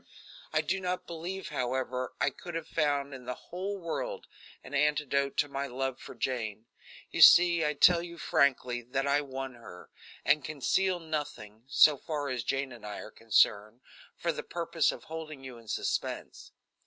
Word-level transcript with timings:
I 0.51 0.61
do 0.61 0.79
not 0.81 1.05
believe, 1.05 1.49
however, 1.49 2.13
I 2.19 2.31
could 2.31 2.55
have 2.55 2.67
found 2.67 3.13
in 3.13 3.25
the 3.25 3.35
whole 3.35 3.77
world 3.77 4.25
an 4.63 4.73
antidote 4.73 5.37
to 5.37 5.47
my 5.47 5.67
love 5.67 5.99
for 5.99 6.15
Jane. 6.15 6.65
You 7.11 7.21
see 7.21 7.63
I 7.63 7.75
tell 7.75 8.01
you 8.01 8.17
frankly 8.17 8.81
that 8.81 9.05
I 9.05 9.21
won 9.21 9.53
her, 9.53 9.91
and 10.25 10.43
conceal 10.43 10.99
nothing, 10.99 11.65
so 11.67 11.97
far 11.97 12.29
as 12.29 12.43
Jane 12.43 12.71
and 12.71 12.83
I 12.83 12.97
are 12.97 13.11
concerned, 13.11 13.81
for 14.17 14.31
the 14.31 14.41
purpose 14.41 14.91
of 14.91 15.03
holding 15.03 15.43
you 15.43 15.59
in 15.59 15.67
suspense. 15.67 16.51